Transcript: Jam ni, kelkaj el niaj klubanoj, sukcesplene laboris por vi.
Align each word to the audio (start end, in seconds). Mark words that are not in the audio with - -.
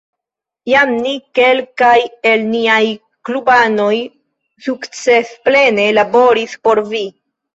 Jam 0.69 0.93
ni, 1.01 1.11
kelkaj 1.39 1.97
el 2.29 2.45
niaj 2.53 2.87
klubanoj, 3.29 3.93
sukcesplene 4.69 5.85
laboris 6.01 6.57
por 6.65 6.83
vi. 6.95 7.03